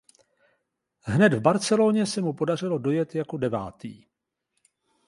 [1.05, 4.03] Hned v Barceloně se mu podařilo dojet jako devátý.